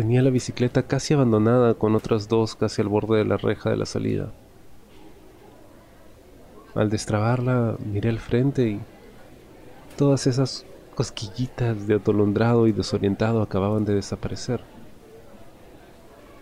[0.00, 3.76] Tenía la bicicleta casi abandonada con otras dos casi al borde de la reja de
[3.76, 4.32] la salida.
[6.74, 8.80] Al destrabarla miré al frente y
[9.98, 10.64] todas esas
[10.94, 14.62] cosquillitas de atolondrado y desorientado acababan de desaparecer.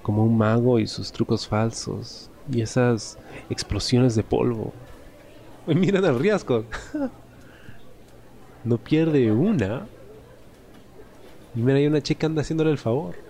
[0.04, 3.18] Como un mago y sus trucos falsos y esas
[3.50, 4.72] explosiones de polvo.
[5.66, 6.64] Miren al riesgo.
[8.62, 9.88] no pierde una.
[11.56, 13.26] Y mira, hay una chica anda haciéndole el favor.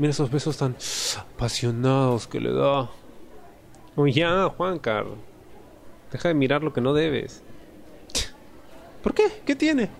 [0.00, 0.74] Mira esos besos tan
[1.18, 2.88] apasionados que le da.
[3.96, 5.18] Oh, ya, Juan Carlos.
[6.10, 7.42] Deja de mirar lo que no debes.
[9.02, 9.24] ¿Por qué?
[9.44, 9.90] ¿Qué tiene?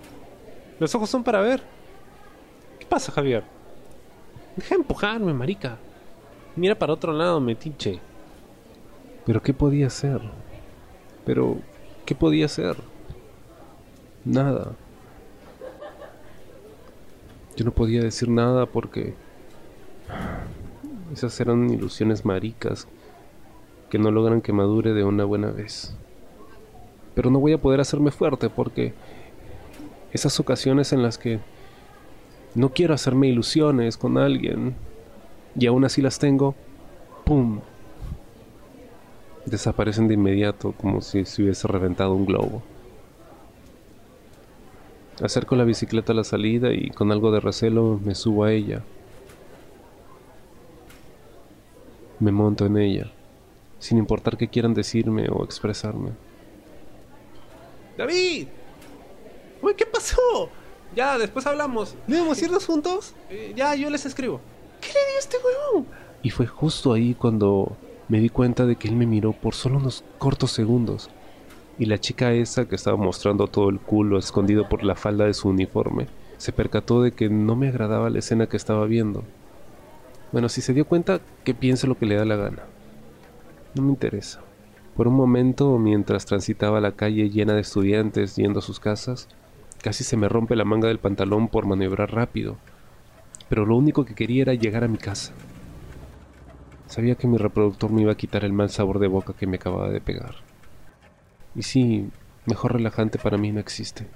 [0.79, 1.61] Los ojos son para ver.
[2.79, 3.43] ¿Qué pasa, Javier?
[4.55, 5.77] Deja de empujarme, marica.
[6.55, 7.99] Mira para otro lado, metiche.
[9.23, 10.19] Pero ¿qué podía hacer?
[11.27, 11.59] Pero
[12.07, 12.75] ¿qué podía hacer?
[14.25, 14.71] Nada.
[17.55, 19.13] Yo no podía decir nada porque
[21.13, 22.87] esas eran ilusiones maricas
[23.89, 25.93] que no logran que madure de una buena vez.
[27.13, 28.93] Pero no voy a poder hacerme fuerte porque
[30.13, 31.39] esas ocasiones en las que
[32.55, 34.75] no quiero hacerme ilusiones con alguien
[35.57, 36.55] y aún así las tengo,
[37.25, 37.59] ¡pum!
[39.45, 42.61] Desaparecen de inmediato como si se hubiese reventado un globo.
[45.21, 48.83] Acerco la bicicleta a la salida y con algo de recelo me subo a ella.
[52.21, 53.11] Me monto en ella,
[53.79, 56.11] sin importar qué quieran decirme o expresarme.
[57.97, 58.47] ¡David!
[59.59, 60.47] Uy, ¿qué pasó?
[60.95, 61.95] Ya, después hablamos.
[62.05, 63.15] ¿Debemos irnos juntos?
[63.31, 64.39] Eh, ya, yo les escribo.
[64.79, 65.87] ¿Qué le dio este huevón?
[66.21, 67.75] Y fue justo ahí cuando
[68.07, 71.09] me di cuenta de que él me miró por solo unos cortos segundos.
[71.79, 75.33] Y la chica esa que estaba mostrando todo el culo escondido por la falda de
[75.33, 76.05] su uniforme,
[76.37, 79.23] se percató de que no me agradaba la escena que estaba viendo.
[80.31, 82.63] Bueno, si se dio cuenta, que piense lo que le da la gana.
[83.75, 84.41] No me interesa.
[84.95, 89.27] Por un momento, mientras transitaba la calle llena de estudiantes yendo a sus casas,
[89.81, 92.57] casi se me rompe la manga del pantalón por maniobrar rápido.
[93.49, 95.33] Pero lo único que quería era llegar a mi casa.
[96.87, 99.57] Sabía que mi reproductor me iba a quitar el mal sabor de boca que me
[99.57, 100.35] acababa de pegar.
[101.55, 102.09] Y sí,
[102.45, 104.07] mejor relajante para mí no existe.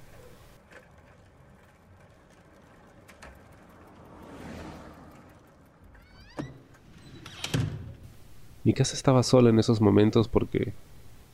[8.65, 10.73] Mi casa estaba sola en esos momentos porque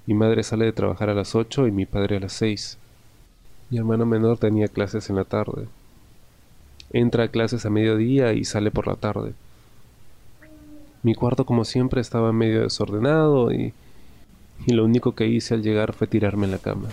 [0.05, 2.77] mi madre sale de trabajar a las 8 y mi padre a las 6.
[3.69, 5.69] Mi hermano menor tenía clases en la tarde.
[6.91, 9.31] Entra a clases a mediodía y sale por la tarde.
[11.03, 13.73] Mi cuarto, como siempre, estaba medio desordenado y,
[14.67, 16.89] y lo único que hice al llegar fue tirarme en la cama.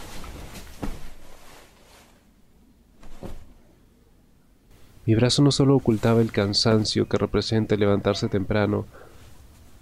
[5.05, 8.87] Mi brazo no solo ocultaba el cansancio que representa levantarse temprano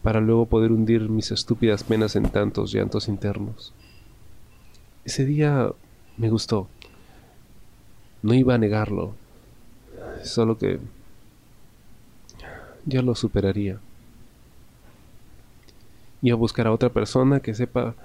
[0.07, 3.73] para luego poder hundir mis estúpidas penas en tantos llantos internos.
[5.05, 5.73] Ese día
[6.17, 6.69] me gustó.
[8.23, 9.17] No iba a negarlo,
[10.23, 10.79] solo que
[12.85, 13.81] ya lo superaría
[16.23, 17.97] y a buscar a otra persona que sepa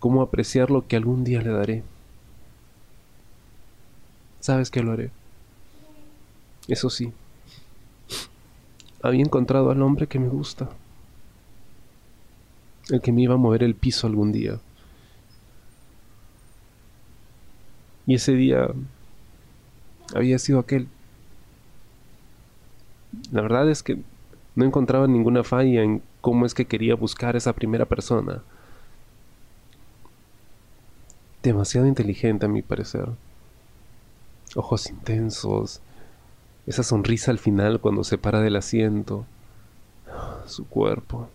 [0.00, 1.84] cómo apreciar lo que algún día le daré.
[4.40, 5.12] ¿Sabes que lo haré?
[6.66, 7.12] Eso sí,
[9.02, 10.68] había encontrado al hombre que me gusta,
[12.90, 14.58] el que me iba a mover el piso algún día.
[18.06, 18.68] Y ese día
[20.14, 20.88] había sido aquel.
[23.32, 23.98] La verdad es que
[24.54, 28.42] no encontraba ninguna falla en cómo es que quería buscar a esa primera persona.
[31.42, 33.08] Demasiado inteligente a mi parecer.
[34.54, 35.80] Ojos intensos,
[36.66, 39.26] esa sonrisa al final cuando se para del asiento,
[40.46, 41.28] su cuerpo,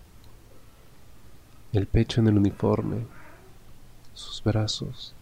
[1.74, 3.06] el pecho en el uniforme,
[4.13, 5.13] sus brazos.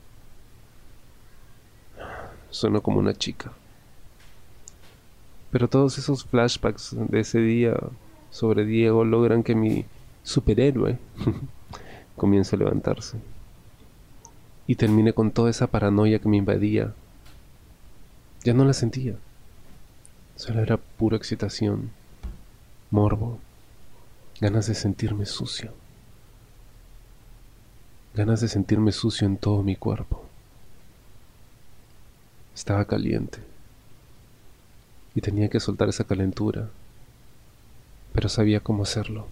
[2.50, 3.52] Suena como una chica.
[5.52, 7.76] Pero todos esos flashbacks de ese día
[8.32, 9.86] sobre Diego logran que mi
[10.24, 10.98] superhéroe
[12.16, 13.18] comience a levantarse.
[14.68, 16.94] Y termine con toda esa paranoia que me invadía.
[18.44, 19.16] Ya no la sentía.
[20.36, 21.90] Solo era pura excitación,
[22.92, 23.40] morbo,
[24.40, 25.74] ganas de sentirme sucio.
[28.18, 30.26] Ganas de sentirme sucio en todo mi cuerpo.
[32.54, 33.40] Estaba caliente
[35.16, 36.68] y tenía que soltar esa calentura
[38.18, 39.28] pero sabía cómo hacerlo.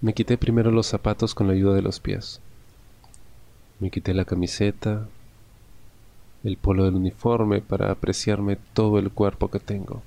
[0.00, 2.40] Me quité primero los zapatos con la ayuda de los pies.
[3.78, 5.06] Me quité la camiseta,
[6.42, 10.02] el polo del uniforme para apreciarme todo el cuerpo que tengo.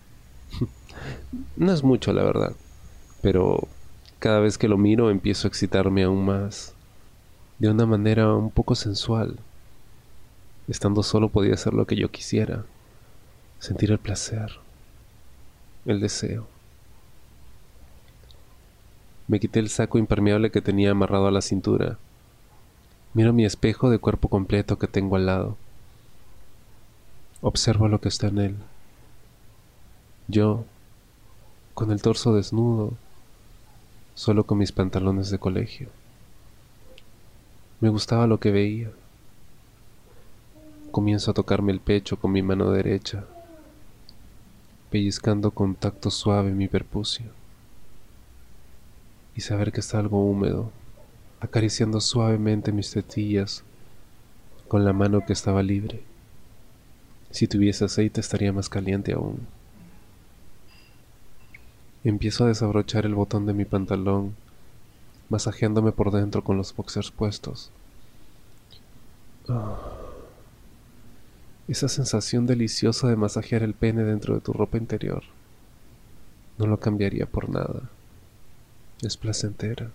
[1.56, 2.52] no es mucho, la verdad,
[3.22, 3.70] pero
[4.24, 6.74] cada vez que lo miro empiezo a excitarme aún más,
[7.60, 9.38] de una manera un poco sensual.
[10.70, 12.64] Estando solo podía hacer lo que yo quisiera,
[13.60, 14.60] sentir el placer,
[15.86, 16.48] el deseo.
[19.28, 21.98] Me quité el saco impermeable que tenía amarrado a la cintura.
[23.14, 25.58] Miro mi espejo de cuerpo completo que tengo al lado.
[27.42, 28.56] Observo lo que está en él.
[30.30, 30.64] Yo,
[31.74, 32.94] con el torso desnudo,
[34.16, 35.90] solo con mis pantalones de colegio.
[37.80, 38.92] Me gustaba lo que veía.
[40.92, 43.26] Comienzo a tocarme el pecho con mi mano derecha,
[44.90, 47.26] pellizcando con tacto suave mi perpucio,
[49.36, 50.72] y saber que está algo húmedo,
[51.40, 53.64] acariciando suavemente mis tetillas
[54.68, 56.04] con la mano que estaba libre.
[57.32, 59.48] Si tuviese aceite estaría más caliente aún.
[62.04, 64.36] Empiezo a desabrochar el botón de mi pantalón,
[65.30, 67.72] masajeándome por dentro con los boxers puestos.
[69.48, 69.78] Ah.
[71.68, 75.24] Esa sensación deliciosa de masajear el pene dentro de tu ropa interior.
[76.58, 77.90] No lo cambiaría por nada.
[79.02, 79.90] Es placentera.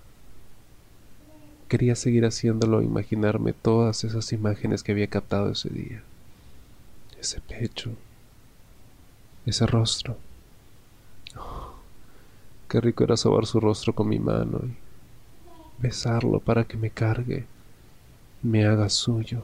[1.69, 6.02] Quería seguir haciéndolo e imaginarme todas esas imágenes que había captado ese día.
[7.20, 7.90] Ese pecho.
[9.44, 10.16] Ese rostro.
[11.37, 11.68] Oh,
[12.69, 14.76] qué rico era sobar su rostro con mi mano y
[15.82, 17.47] besarlo para que me cargue,
[18.43, 19.43] me haga suyo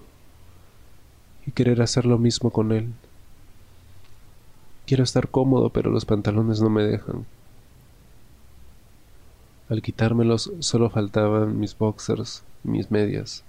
[1.46, 2.92] y querer hacer lo mismo con él.
[4.86, 7.24] Quiero estar cómodo, pero los pantalones no me dejan.
[9.70, 13.44] Al quitármelos solo faltaban mis boxers, mis medias.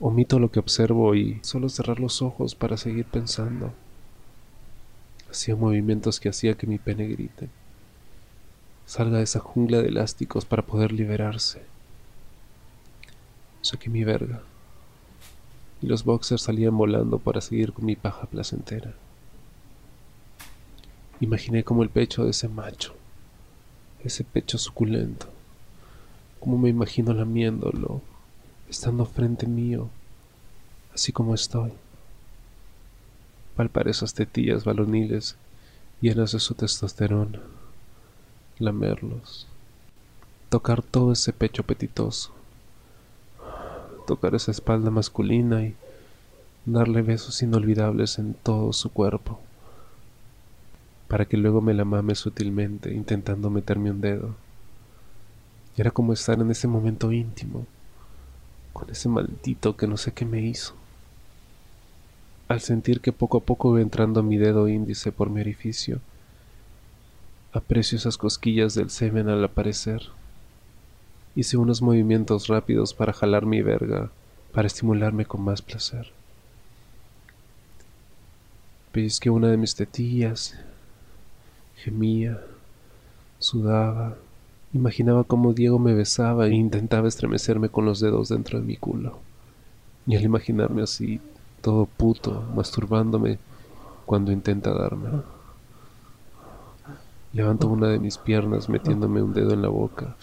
[0.00, 3.72] Omito lo que observo y solo cerrar los ojos para seguir pensando.
[5.30, 7.48] Hacía movimientos que hacía que mi pene grite.
[8.86, 11.62] Salga de esa jungla de elásticos para poder liberarse.
[13.60, 14.42] Saqué mi verga.
[15.82, 18.94] Y los boxers salían volando para seguir con mi paja placentera.
[21.20, 22.94] Imaginé como el pecho de ese macho,
[24.04, 25.28] ese pecho suculento,
[26.40, 28.00] como me imagino lamiéndolo,
[28.68, 29.90] estando frente mío,
[30.94, 31.72] así como estoy.
[33.58, 35.34] Palpar esas tetillas baloniles
[36.00, 37.40] llenas de su testosterona,
[38.60, 39.48] lamerlos,
[40.48, 42.30] tocar todo ese pecho apetitoso,
[44.06, 45.74] tocar esa espalda masculina y
[46.66, 49.40] darle besos inolvidables en todo su cuerpo,
[51.08, 54.36] para que luego me la mame sutilmente intentando meterme un dedo.
[55.76, 57.66] era como estar en ese momento íntimo,
[58.72, 60.74] con ese maldito que no sé qué me hizo.
[62.48, 66.00] Al sentir que poco a poco iba entrando mi dedo índice por mi orificio,
[67.52, 70.02] aprecio esas cosquillas del semen al aparecer.
[71.34, 74.10] Hice unos movimientos rápidos para jalar mi verga,
[74.52, 76.10] para estimularme con más placer.
[79.20, 80.58] que una de mis tetillas,
[81.76, 82.40] gemía,
[83.38, 84.16] sudaba,
[84.72, 89.20] imaginaba cómo Diego me besaba e intentaba estremecerme con los dedos dentro de mi culo.
[90.06, 91.20] Y al imaginarme así,
[91.60, 93.38] todo puto, masturbándome
[94.06, 95.22] cuando intenta darme.
[97.32, 100.16] Levanto una de mis piernas metiéndome un dedo en la boca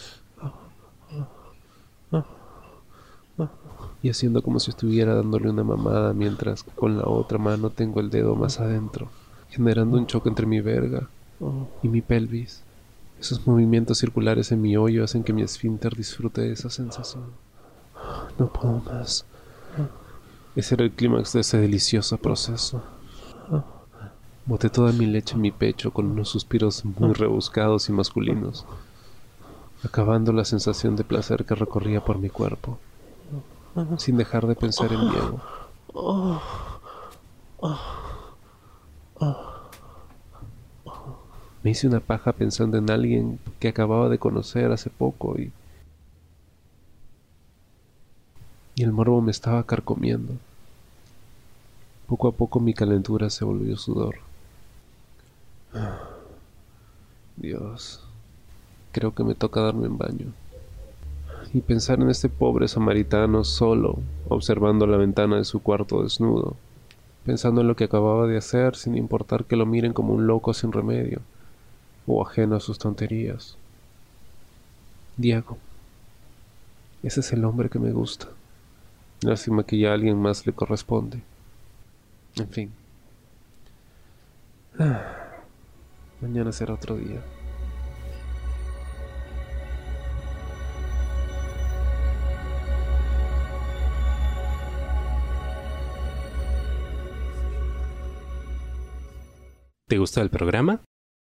[4.06, 8.12] y haciendo como si estuviera dándole una mamada mientras con la otra mano tengo el
[8.12, 9.10] dedo más adentro,
[9.50, 11.08] generando un choque entre mi verga
[11.82, 12.62] y mi pelvis.
[13.20, 17.24] Esos movimientos circulares en mi hoyo hacen que mi esfínter disfrute de esa sensación.
[18.38, 19.26] No puedo más.
[20.56, 22.82] Ese era el clímax de ese delicioso proceso.
[24.46, 28.66] Boté toda mi leche en mi pecho con unos suspiros muy rebuscados y masculinos,
[29.84, 32.78] acabando la sensación de placer que recorría por mi cuerpo
[33.98, 35.42] sin dejar de pensar en Diego.
[41.64, 45.52] Me hice una paja pensando en alguien que acababa de conocer hace poco y...
[48.76, 50.34] Y el morbo me estaba carcomiendo.
[52.08, 54.18] Poco a poco mi calentura se volvió sudor.
[57.38, 58.04] Dios,
[58.92, 60.28] creo que me toca darme en baño
[61.54, 66.56] y pensar en este pobre samaritano solo, observando la ventana de su cuarto desnudo,
[67.26, 70.54] pensando en lo que acababa de hacer sin importar que lo miren como un loco
[70.54, 71.22] sin remedio
[72.08, 73.58] o ajeno a sus tonterías.
[75.18, 75.58] Diego,
[77.04, 78.28] ese es el hombre que me gusta.
[79.22, 81.22] Lástima que ya a alguien más le corresponde.
[82.36, 82.72] En fin.
[84.78, 85.32] Ah,
[86.22, 87.22] mañana será otro día.
[99.88, 100.82] ¿Te gustó el programa?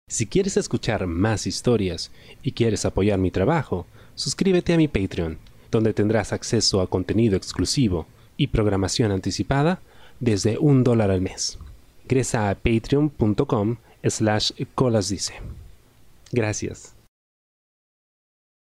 [0.09, 2.11] Si quieres escuchar más historias
[2.43, 5.37] y quieres apoyar mi trabajo, suscríbete a mi Patreon,
[5.71, 8.07] donde tendrás acceso a contenido exclusivo
[8.37, 9.81] y programación anticipada
[10.19, 11.57] desde un dólar al mes.
[12.03, 15.33] Ingresa a patreon.com slash colasdice.
[16.31, 16.98] Gracias.